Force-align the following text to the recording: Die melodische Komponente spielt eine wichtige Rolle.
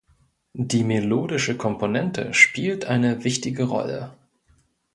Die 0.55 0.83
melodische 0.83 1.57
Komponente 1.57 2.33
spielt 2.33 2.85
eine 2.85 3.23
wichtige 3.23 3.65
Rolle. 3.65 4.11